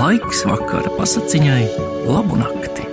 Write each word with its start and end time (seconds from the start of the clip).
Laiks 0.00 0.46
vakara 0.48 0.88
pasakiņai, 0.96 1.64
labu 2.08 2.38
nakti. 2.40 2.86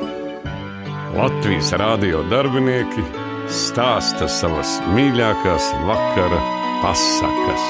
Latvijas 1.15 1.69
rādio 1.79 2.19
darbinieki 2.27 3.05
stāsta 3.47 4.27
savas 4.27 4.73
mīļākās 4.91 5.69
vakara 5.87 6.41
pasakas. 6.81 7.69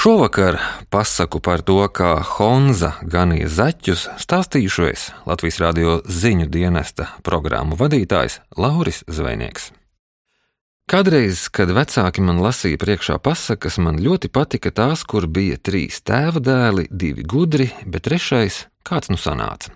Šovakar 0.00 0.56
pasaku 0.88 1.42
par 1.44 1.60
to, 1.60 1.76
kā 1.92 2.14
Honza 2.38 2.94
ganīja 3.04 3.52
zaķus, 3.58 4.08
stāstīšu 4.24 4.88
es 4.94 5.10
Latvijas 5.28 5.60
radio 5.60 6.00
ziņu 6.08 6.48
dienesta 6.48 7.10
programmu 7.20 7.76
vadītājs 7.76 8.40
Lauris 8.56 9.04
Zvejnieks. 9.12 9.74
Kādreiz, 10.90 11.46
kad 11.54 11.70
vecāki 11.70 12.24
man 12.26 12.40
lasīja 12.42 12.80
priekšā 12.80 13.16
pasakas, 13.22 13.78
man 13.78 14.00
ļoti 14.02 14.28
patika 14.32 14.72
tās, 14.74 15.06
kur 15.06 15.28
bija 15.30 15.56
trīs 15.56 16.02
tēva 16.02 16.42
dēli, 16.42 16.88
divi 16.90 17.22
gudri, 17.22 17.70
bet 17.86 18.08
trešais 18.08 18.66
kāds 18.82 19.12
nu 19.12 19.16
sanāca. 19.20 19.70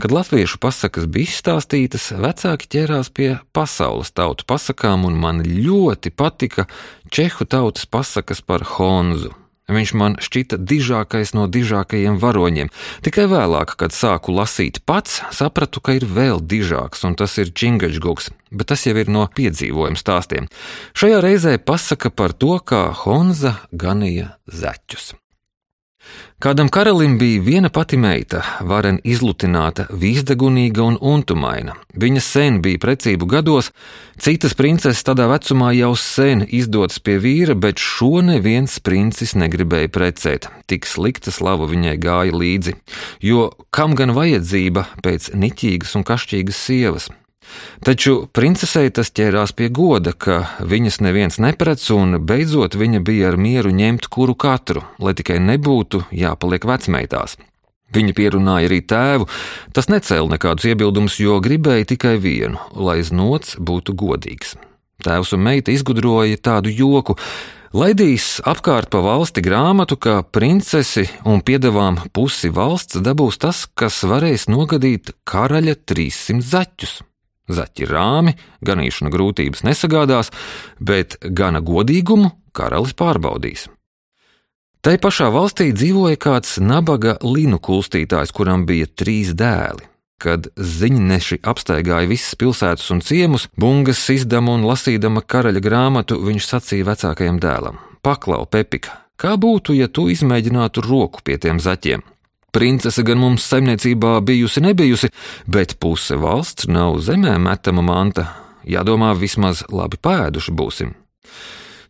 Kad 0.00 0.12
latviešu 0.12 0.60
pasakas 0.60 1.08
bija 1.10 1.30
izstāstītas, 1.30 2.10
vecāki 2.20 2.68
ķērās 2.76 3.08
pie 3.16 3.30
pasaules 3.56 4.12
tautu 4.12 4.44
pasakām, 4.44 5.08
un 5.08 5.16
man 5.20 5.40
ļoti 5.40 6.12
patika 6.12 6.68
čehu 7.08 7.48
tautas 7.48 7.88
pasakas 7.88 8.44
par 8.44 8.66
Honzu. 8.76 9.32
Viņš 9.70 9.92
man 9.94 10.18
šķita 10.18 10.58
dižākais 10.66 11.32
no 11.38 11.46
dižākajiem 11.50 12.18
varoņiem. 12.22 12.72
Tikai 13.06 13.28
vēlāk, 13.30 13.76
kad 13.78 13.94
sāku 13.94 14.34
lasīt 14.34 14.82
pats, 14.88 15.20
sapratu, 15.36 15.82
ka 15.84 15.94
ir 15.98 16.08
vēl 16.10 16.42
dižāks, 16.42 17.06
un 17.06 17.14
tas 17.18 17.38
ir 17.38 17.54
Čingačguks, 17.54 18.32
bet 18.50 18.72
tas 18.74 18.86
jau 18.88 18.96
ir 18.98 19.12
no 19.12 19.28
piedzīvojuma 19.30 20.00
stāstiem. 20.00 20.50
Šajā 20.98 21.22
reizē 21.22 21.56
pasaka 21.62 22.10
par 22.10 22.34
to, 22.34 22.58
kā 22.58 22.88
Honza 23.04 23.60
ganīja 23.70 24.34
zeķus. 24.50 25.14
Kādam 26.40 26.70
karalim 26.72 27.18
bija 27.20 27.42
viena 27.44 27.68
pati 27.68 27.98
meita, 28.00 28.40
varen 28.64 28.96
izlutināta, 29.04 29.84
vīzdegunīga 29.92 30.86
un 30.86 30.96
untumaina. 30.96 31.74
Viņa 31.92 32.22
sen 32.24 32.60
bija 32.64 32.80
precību 32.80 33.28
gados, 33.28 33.68
citas 34.16 34.56
princeses 34.56 35.04
tādā 35.04 35.28
vecumā 35.28 35.74
jau 35.76 35.92
sen 36.00 36.46
izdodas 36.48 36.96
pie 37.04 37.18
vīra, 37.20 37.52
bet 37.52 37.82
šo 37.84 38.24
neviens 38.24 38.80
princis 38.80 39.36
negribēja 39.36 39.92
precēt. 39.92 40.48
Tik 40.64 40.88
slikta 40.88 41.34
slava 41.34 41.68
viņai 41.68 41.96
gāja 42.00 42.32
līdzi, 42.32 42.76
jo 43.20 43.50
kam 43.68 43.92
gan 43.98 44.16
vajadzība 44.16 44.88
pēc 45.04 45.34
niķīgas 45.36 45.98
un 46.00 46.08
kašķīgas 46.08 46.64
sievas? 46.70 47.10
Taču 47.80 48.26
princesei 48.36 48.90
tas 48.92 49.08
ķērās 49.16 49.54
pie 49.56 49.70
goda, 49.72 50.12
ka 50.12 50.42
viņas 50.60 51.00
neviens 51.00 51.40
neprec, 51.40 51.82
un 51.94 52.18
beidzot 52.28 52.76
viņa 52.76 53.00
bija 53.04 53.30
ar 53.32 53.38
mieru 53.40 53.72
ņemt 53.72 54.10
kuru 54.12 54.36
katru, 54.36 54.84
lai 55.00 55.14
tikai 55.16 55.38
nebūtu 55.40 56.04
jāpaliek 56.12 56.66
vecmeitās. 56.68 57.38
Viņa 57.90 58.14
pierunāja 58.14 58.68
arī 58.68 58.82
tēvu, 58.86 59.26
tas 59.74 59.88
necēla 59.90 60.36
nekādus 60.36 60.68
iebildumus, 60.70 61.16
jo 61.18 61.40
gribēja 61.42 61.88
tikai 61.96 62.18
vienu, 62.22 62.60
lai 62.76 63.00
znots 63.02 63.56
būtu 63.58 63.96
godīgs. 63.98 64.54
Tēvs 65.00 65.32
un 65.34 65.42
meita 65.42 65.72
izgudroja 65.72 66.36
tādu 66.38 66.70
joku, 66.70 67.16
laidīs 67.72 68.38
apkārt 68.46 68.92
pa 68.92 69.00
valsti 69.02 69.42
grāmatu, 69.42 69.96
ka 69.96 70.20
princesi 70.22 71.08
un 71.24 71.40
piedevām 71.42 71.98
pusi 72.12 72.52
valsts 72.52 73.00
dabūs 73.02 73.40
tas, 73.40 73.64
kas 73.74 74.04
varēs 74.04 74.46
nogadīt 74.52 75.16
karaļa 75.24 75.80
300 75.88 76.44
zaķus. 76.52 77.00
Zaķi 77.50 77.88
rāmi, 77.90 78.36
ganīšana 78.66 79.10
grūtības 79.12 79.64
nesagādās, 79.66 80.30
bet 80.78 81.18
gana 81.24 81.62
godīgumu 81.64 82.30
karalis 82.54 82.94
pārbaudīs. 82.98 83.66
Tai 84.80 84.94
pašā 84.96 85.26
valstī 85.28 85.74
dzīvoja 85.76 86.16
kāds 86.16 86.54
nabaga 86.64 87.18
linu 87.20 87.58
kulstītājs, 87.60 88.32
kuram 88.32 88.64
bija 88.68 88.88
trīs 88.88 89.34
dēli. 89.36 89.84
Kad 90.20 90.48
ziņneši 90.56 91.40
apstaigāja 91.48 92.08
visas 92.08 92.36
pilsētas 92.40 92.88
un 92.92 93.00
ciemus, 93.04 93.46
bungas 93.60 94.00
izdama 94.12 94.54
un 94.56 94.64
lasīdama 94.68 95.20
karaļa 95.24 95.62
grāmatu, 95.64 96.18
viņš 96.24 96.48
sacīja 96.48 96.88
vecākajam 96.88 97.40
dēlam: 97.40 97.80
Paklau, 98.04 98.46
Pepika, 98.48 98.96
kā 99.20 99.36
būtu, 99.40 99.76
ja 99.76 99.88
tu 99.88 100.08
izmēģinātu 100.12 100.84
roku 100.84 101.24
pie 101.24 101.36
tiem 101.40 101.60
zaķiem? 101.60 102.04
Princese 102.52 103.04
gan 103.06 103.20
mums 103.22 103.46
saimniecībā 103.50 104.18
bijusi 104.26 104.62
nebijusi, 104.64 105.10
bet 105.46 105.76
puse 105.82 106.18
valsts 106.20 106.68
nav 106.70 106.98
zemē 107.04 107.36
metama 107.42 107.84
manta. 107.86 108.26
Jādomā, 108.68 109.14
vismaz 109.16 109.64
labi 109.72 109.98
pēduši 110.02 110.52
būsim. 110.54 110.94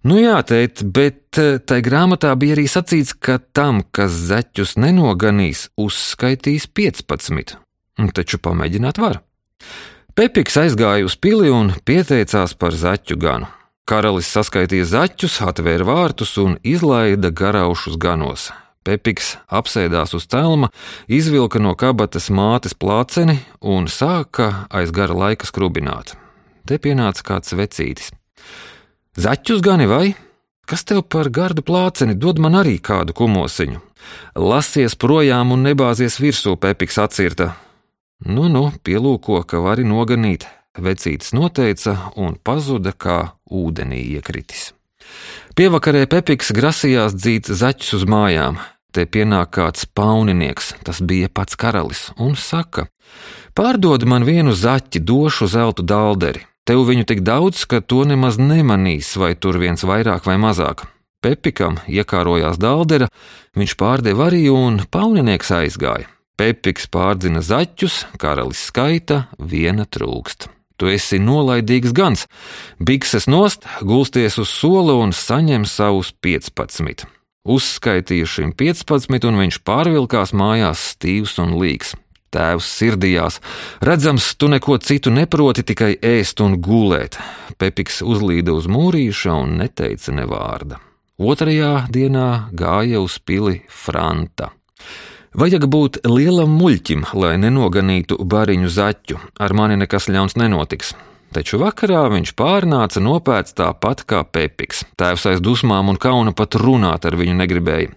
Nu 0.06 0.16
jā, 0.16 0.38
tēt, 0.48 0.80
bet 0.96 1.36
eh, 1.40 1.58
tai 1.60 1.82
grāmatā 1.84 2.32
bija 2.40 2.56
arī 2.56 2.64
sacīts, 2.70 3.12
ka 3.12 3.36
tam, 3.52 3.82
kas 3.92 4.14
zeķus 4.30 4.78
nenoganīs, 4.80 5.68
uzskaitīs 5.76 6.70
15. 6.72 7.58
Taču 8.16 8.40
pamēģināt 8.40 9.00
var. 9.00 9.20
Pepiks 10.16 10.56
aizgāja 10.56 11.04
uz 11.04 11.18
pili 11.20 11.52
un 11.52 11.74
pieteicās 11.84 12.56
par 12.56 12.72
zaķu 12.76 13.18
ganu. 13.20 13.50
Karalis 13.84 14.30
saskaitīja 14.32 14.86
zaķus, 14.88 15.40
atvēra 15.44 15.84
vārtus 15.84 16.32
un 16.40 16.56
izlaida 16.64 17.32
garaušus 17.34 17.98
ganos. 18.00 18.48
Pepiks 18.80 19.34
apsēdās 19.52 20.14
uz 20.16 20.24
celma, 20.32 20.70
izvilka 21.04 21.60
no 21.60 21.74
kabatas 21.76 22.30
mātes 22.32 22.72
plāceni 22.72 23.36
un 23.60 23.90
sāka 23.92 24.64
aiz 24.72 24.88
gara 24.96 25.12
laika 25.12 25.44
skrubināt. 25.44 26.14
Te 26.64 26.78
pienāca 26.80 27.26
kāds 27.26 27.52
vecītis. 27.52 28.08
Zaķus 29.20 29.60
gani 29.60 29.90
vai? 29.90 30.06
Kas 30.64 30.86
tev 30.88 31.02
par 31.12 31.28
gardu 31.28 31.60
plāceni 31.66 32.16
dod 32.16 32.40
man 32.40 32.56
arī 32.56 32.78
kādu 32.80 33.12
kumosiņu? 33.20 33.84
Lasies 34.40 34.96
projām 34.96 35.52
un 35.52 35.66
nebāzies 35.68 36.16
virsū, 36.22 36.56
Pepiks 36.56 36.96
atcirta. 37.04 37.52
Nu, 38.24 38.48
nu, 38.48 38.70
pielūko, 38.80 39.42
ka 39.44 39.60
vari 39.60 39.84
noganīt, 39.84 40.48
vecītis 40.72 41.34
noteica 41.36 42.14
un 42.16 42.40
pazuda 42.40 42.96
kā 42.96 43.22
ūdenī 43.44 44.06
iekritis. 44.16 44.70
Pievakarē 45.58 46.06
Pepiks 46.10 46.52
grasījās 46.56 47.16
dzīt 47.16 47.50
zaķus 47.50 48.00
uz 48.00 48.04
mājām. 48.08 48.60
Te 48.90 49.04
pienāk 49.06 49.52
kāds 49.54 49.86
pauninieks, 49.86 50.72
tas 50.82 50.98
bija 50.98 51.28
pats 51.30 51.54
karalis, 51.54 52.08
un 52.18 52.34
saka: 52.34 52.88
Pārdod 53.54 54.06
man 54.06 54.26
vienu 54.26 54.54
zaķi, 54.54 55.02
došu 55.06 55.46
zelta 55.50 55.86
dalderi. 55.86 56.46
Tev 56.66 56.84
viņu 56.86 57.06
tik 57.06 57.22
daudz, 57.26 57.64
ka 57.70 57.80
to 57.80 58.04
nemaz 58.06 58.38
nemanīs, 58.38 59.14
vai 59.18 59.34
tur 59.34 59.58
viens 59.62 59.82
vairāk 59.86 60.26
vai 60.26 60.36
mazāk. 60.38 60.84
Pepikam 61.20 61.80
iekārojās 61.90 62.60
daldera, 62.60 63.10
viņš 63.58 63.76
pārdeva 63.80 64.28
arī, 64.30 64.46
un 64.52 64.80
pauninieks 64.90 65.52
aizgāja. 65.56 66.08
Pepiks 66.40 66.86
pārdzina 66.88 67.42
zaķus, 67.44 68.06
karalis 68.16 68.62
skaita, 68.70 69.26
viena 69.36 69.84
trūkst. 69.84 70.48
Tu 70.80 70.88
esi 70.94 71.18
nolaidīgs 71.20 71.92
gans. 71.92 72.24
Bikses 72.80 73.26
nost, 73.28 73.66
gulsties 73.84 74.38
uz 74.40 74.48
sola 74.48 74.94
un 74.96 75.12
saņem 75.12 75.66
savus 75.68 76.14
15. 76.24 77.04
Uzskaitīju 77.44 78.28
šim 78.28 78.54
15, 78.56 79.26
un 79.28 79.40
viņš 79.42 79.58
pārvilkās 79.64 80.32
mājās 80.32 80.94
stīvs 80.94 81.36
un 81.44 81.58
līks. 81.60 81.92
Tēvs 82.30 82.66
sirdījās, 82.78 83.40
redzams, 83.84 84.28
tu 84.38 84.48
neko 84.48 84.78
citu 84.78 85.10
neproti, 85.10 85.64
tikai 85.66 85.96
ēst 85.98 86.40
un 86.44 86.60
gulēt. 86.62 87.18
Pepiks 87.58 88.00
uzlīda 88.06 88.54
uz 88.54 88.70
mūrīša 88.70 89.34
un 89.34 89.56
neteica 89.60 90.14
ne 90.14 90.28
vārda. 90.30 90.78
Otrajā 91.20 91.90
dienā 91.92 92.52
gāja 92.56 93.02
uz 93.02 93.18
pili 93.20 93.58
Franta. 93.68 94.52
Vajag 95.30 95.68
būt 95.70 96.00
lielam 96.10 96.56
muļķim, 96.58 97.04
lai 97.14 97.36
nenoganītu 97.38 98.16
bariņu 98.18 98.70
zaķu. 98.74 99.20
Ar 99.38 99.54
mani 99.54 99.76
nekas 99.78 100.08
ļauns 100.10 100.34
nenotiks. 100.34 100.96
Taču 101.30 101.60
vakarā 101.62 102.08
viņš 102.10 102.32
pārnāca 102.34 102.98
nopērts 102.98 103.54
tāpat 103.54 104.02
kā 104.10 104.24
Pepiks. 104.26 104.82
Tēvs 104.98 105.28
aiz 105.30 105.38
dusmām 105.38 105.92
un 105.92 106.00
kauna 106.02 106.34
pat 106.34 106.58
runāt 106.58 107.06
ar 107.06 107.14
viņu 107.14 107.38
negribēja. 107.38 107.94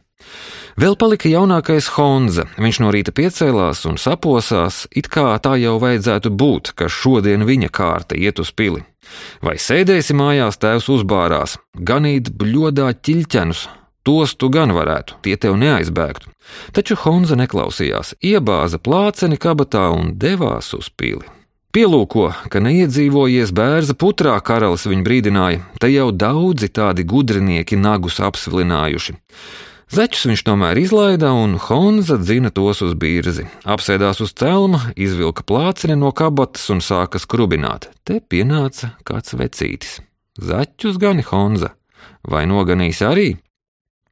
Vēl 0.78 0.94
palika 0.98 1.30
jaunākais 1.30 1.90
Honza. 1.98 2.46
Viņš 2.62 2.84
no 2.86 2.94
rīta 2.94 3.10
piecēlās 3.14 3.82
un 3.90 3.98
saposās, 3.98 4.86
it 4.94 5.10
kā 5.10 5.34
tā 5.42 5.58
jau 5.62 5.80
vajadzētu 5.82 6.30
būt, 6.30 6.76
ka 6.78 6.86
šodien 6.86 7.50
viņa 7.50 7.74
kārta 7.74 8.18
iet 8.18 8.42
uz 8.42 8.54
pili. 8.54 8.86
Vai 9.42 9.58
sēdēsi 9.58 10.14
mājās, 10.18 10.62
tēvs 10.62 10.90
uzbārās, 10.94 11.58
ganīt 11.74 12.30
bļodā 12.38 12.94
ķilķenus, 12.94 13.68
Tos 14.04 14.36
tu 14.36 14.50
gan 14.52 14.74
varētu, 14.76 15.22
tie 15.24 15.38
tev 15.40 15.56
neaizbēgtu. 15.60 16.28
Taču 16.76 16.98
Honza 17.06 17.38
neklausījās, 17.40 18.18
iebāza 18.20 18.80
plāceni 18.84 19.40
kabatā 19.40 19.88
un 19.96 20.18
devās 20.20 20.74
uz 20.76 20.90
pili. 20.92 21.24
Pielūko, 21.74 22.28
ka 22.54 22.60
neiedzīvojies 22.62 23.50
bērza 23.56 23.96
putrā, 23.98 24.36
karalis 24.46 24.84
viņu 24.86 25.06
brīdināja, 25.08 25.62
te 25.82 25.88
jau 25.90 26.12
daudzi 26.12 26.68
tādi 26.70 27.06
gudrinieki 27.08 27.80
nagus 27.80 28.20
apsvilinājuši. 28.22 29.16
Zeķus 29.94 30.28
viņš 30.30 30.44
tomēr 30.46 30.82
izlaida, 30.82 31.32
un 31.34 31.56
Honza 31.62 32.20
dzina 32.22 32.52
tos 32.54 32.84
uz 32.86 32.94
bīrzi. 32.98 33.48
Apsēdās 33.66 34.22
uz 34.26 34.36
celma, 34.38 34.92
izvilka 34.94 35.46
plāceni 35.48 35.96
no 35.98 36.12
kabatas 36.14 36.68
un 36.74 36.82
sāka 36.82 37.22
skrubināt. 37.22 37.90
Te 38.06 38.20
pienāca 38.20 38.94
kāds 39.08 39.34
vecītis. 39.38 40.00
Zaķus 40.42 40.98
gani 41.02 41.26
Honza, 41.30 41.72
vai 42.22 42.46
noganīs 42.50 43.02
arī? 43.06 43.36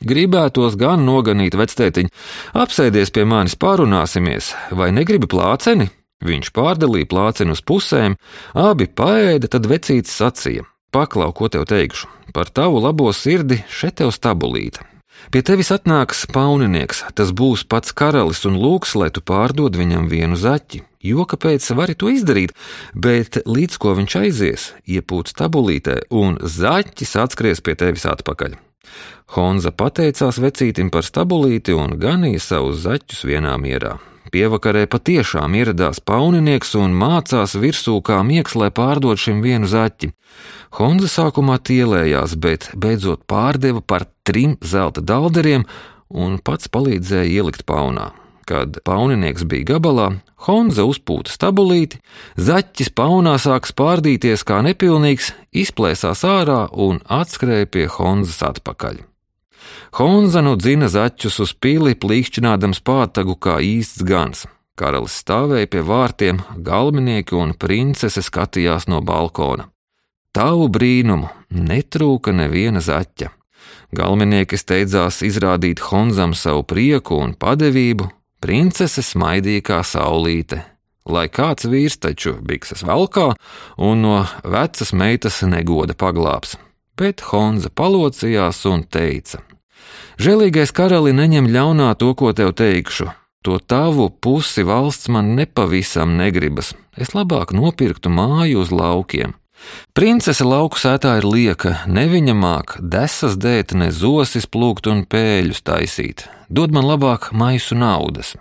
Gribētos 0.01 0.75
gan 0.81 1.03
noganīt 1.06 1.53
vectētiņu, 1.57 2.09
apsēdies 2.57 3.13
pie 3.13 3.25
manis, 3.30 3.57
pārunāsimies, 3.59 4.53
vai 4.74 4.89
negribi 4.95 5.30
plāceni? 5.30 5.92
Viņš 6.25 6.51
pārdalīja 6.53 7.09
plāceni 7.09 7.53
uz 7.53 7.62
pusēm, 7.65 8.18
abi 8.57 8.88
paēda, 8.88 9.50
tad 9.50 9.69
vecītis 9.69 10.13
sacīja: 10.18 10.65
Paklau, 10.94 11.31
ko 11.33 11.50
tev 11.50 11.65
teikšu, 11.69 12.09
par 12.33 12.50
tavu 12.50 12.81
labo 12.81 13.09
sirdi 13.13 13.62
šeit 13.69 14.00
tev 14.01 14.13
stabulīta. 14.13 14.86
Pie 15.30 15.44
tevis 15.45 15.69
atnāks 15.74 16.24
pauninieks, 16.33 17.03
tas 17.13 17.30
būs 17.38 17.62
pats 17.69 17.94
karalis 17.94 18.42
un 18.50 18.57
lūgs, 18.57 18.95
lai 18.98 19.12
tu 19.13 19.21
pārdod 19.21 19.77
viņam 19.77 20.09
vienu 20.09 20.39
zaķi. 20.39 20.81
Jo 21.06 21.25
kāpēc 21.30 21.65
vari 21.77 21.94
to 21.98 22.09
izdarīt, 22.13 22.53
bet 22.94 23.42
līdz 23.45 23.77
ko 23.81 23.94
viņš 23.98 24.18
aizies, 24.21 24.68
iepūts 24.86 25.38
tabulītē, 25.38 26.03
un 26.09 26.38
zaķis 26.42 27.18
atskries 27.21 27.62
pie 27.62 27.77
tevis 27.77 28.06
atpakaļ. 28.09 28.57
Honza 29.36 29.72
pateicās 29.72 30.39
vecītim 30.44 30.89
par 30.92 31.06
stabulīti 31.07 31.75
un 31.78 31.98
ganīja 32.01 32.42
savus 32.44 32.81
zaķus 32.86 33.24
vienā 33.30 33.56
mierā. 33.62 33.98
Pievakarē 34.31 34.86
patiešām 34.88 35.56
ieradās 35.60 36.00
pauninieks 36.00 36.75
un 36.80 36.94
mācās 36.95 37.56
virsū 37.60 37.98
kā 38.06 38.22
miegs, 38.24 38.56
lai 38.56 38.69
pārdod 38.72 39.19
šim 39.19 39.42
vienu 39.44 39.68
zaķi. 39.68 40.13
Honza 40.80 41.10
sākumā 41.12 41.57
tielējās, 41.60 42.38
bet 42.39 42.69
beidzot 42.80 43.25
pārdeva 43.28 43.83
par 43.83 44.07
trim 44.24 44.56
zelta 44.63 45.04
dalderiem 45.04 45.68
un 46.07 46.39
pats 46.39 46.72
palīdzēja 46.72 47.27
ielikt 47.27 47.68
paunā. 47.68 48.12
Kad 48.49 48.81
pauninieks 48.88 49.45
bija 49.45 49.75
gabalā, 49.75 50.07
Honza 50.47 50.88
uzpūta 50.89 51.29
stabulīti, 51.29 51.99
zaķis 52.33 52.89
paunā 52.97 53.35
sāk 53.41 53.69
spārdīties 53.69 54.41
kā 54.47 54.63
nepilnīgs, 54.65 55.31
izplēsās 55.53 56.23
ārā 56.25 56.63
un 56.73 56.97
atskrēja 57.05 57.69
pie 57.69 57.85
Honzas 57.93 58.41
atpakaļ. 58.49 59.03
Honza 59.99 60.41
nu 60.41 60.55
dzina 60.57 60.88
zaķus 60.89 61.38
uz 61.43 61.53
pili, 61.53 61.93
plīkšķinādams 61.93 62.81
pātagu 62.81 63.35
kā 63.38 63.59
īsts 63.61 64.01
gans. 64.07 64.47
Karalis 64.79 65.19
stāvēja 65.21 65.67
pie 65.69 65.83
vārtiem, 65.85 66.39
galvenieki 66.57 67.35
un 67.38 67.53
princese 67.53 68.23
skatījās 68.25 68.88
no 68.89 69.01
balkona. 69.05 69.67
Tavu 70.31 70.69
brīnumu 70.71 71.27
netrūka 71.51 72.31
neviena 72.33 72.81
zaķa. 72.81 73.29
Galvenieki 73.91 74.55
steidzās 74.55 75.19
izrādīt 75.27 75.83
Honzam 75.89 76.31
savu 76.33 76.63
prieku 76.63 77.19
un 77.19 77.35
padevību, 77.35 78.07
princese 78.41 79.03
smaidīja 79.05 79.63
kā 79.69 79.79
saulīte. 79.85 80.63
Lai 81.05 81.25
kāds 81.33 81.65
vīrs 81.65 81.97
taču 81.97 82.35
bikses 82.45 82.83
valkā 82.85 83.31
un 83.81 84.03
no 84.05 84.19
vecas 84.45 84.91
meitas 84.93 85.41
negoda 85.41 85.95
paglāps, 85.97 86.57
bet 86.97 87.23
Honza 87.31 87.71
palocījās 87.73 88.61
un 88.69 88.83
teica: 88.85 89.41
Žēlīgais 90.21 90.73
karali 90.77 91.13
neņem 91.17 91.49
ļaunā 91.49 91.95
to, 91.97 92.13
ko 92.13 92.33
tev 92.38 92.53
teikšu. 92.53 93.09
To 93.41 93.57
tavu 93.57 94.11
pusi 94.21 94.61
valsts 94.61 95.09
man 95.09 95.33
nepavisam 95.33 96.13
negribas. 96.19 96.75
Es 96.93 97.15
labāk 97.17 97.55
nopirktu 97.57 98.11
māju 98.13 98.61
uz 98.61 98.69
laukiem. 98.69 99.33
Princese 99.97 100.45
lauku 100.45 100.77
sētā 100.77 101.15
ir 101.19 101.25
lieka, 101.25 101.73
ne 101.88 102.05
viņa 102.09 102.35
māk 102.38 102.75
desas 102.81 103.38
dēt, 103.41 103.73
ne 103.73 103.89
zosis 103.93 104.45
plūkt 104.45 104.89
un 104.89 105.03
pēļus 105.09 105.65
taisīt. 105.65 106.27
Dod 106.51 106.74
man 106.75 106.83
labāk 106.83 107.30
maisu 107.31 107.77
naudas. 107.80 108.33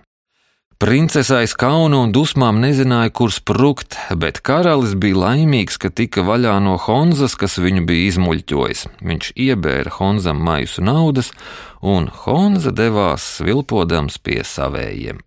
Princese 0.83 1.37
aiz 1.37 1.53
kauna 1.55 2.01
un 2.03 2.11
dusmām 2.17 2.59
nezināja, 2.59 3.13
kur 3.15 3.31
sprukt, 3.31 3.95
bet 4.19 4.41
karalis 4.43 4.97
bija 4.99 5.21
laimīgs, 5.23 5.79
ka 5.79 5.93
tika 5.95 6.25
vaļā 6.27 6.57
no 6.65 6.75
Honzas, 6.81 7.37
kas 7.39 7.59
viņu 7.63 7.85
bija 7.87 8.09
izmuļķojis. 8.11 8.87
Viņš 9.07 9.31
iebēra 9.47 9.95
Honzam 10.01 10.43
maisu 10.43 10.83
naudas, 10.83 11.31
un 11.85 12.11
Honza 12.25 12.75
devās 12.75 13.29
svilpodams 13.37 14.19
pie 14.19 14.41
savējiem. 14.43 15.21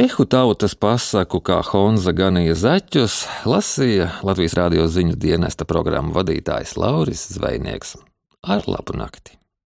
Čehu 0.00 0.24
tautas 0.24 0.72
pasaku, 0.80 1.42
kā 1.44 1.58
Honza 1.68 2.14
ganīja 2.16 2.54
zaķus, 2.56 3.16
lasīja 3.44 4.06
Latvijas 4.24 4.54
rādio 4.56 4.86
ziņu 4.88 5.18
dienesta 5.20 5.66
programmu 5.68 6.14
vadītājs 6.16 6.72
Lauris 6.80 7.26
Zvejnieks. 7.34 7.98
Ar 8.40 8.64
labu 8.64 8.96
nakti! 8.96 9.39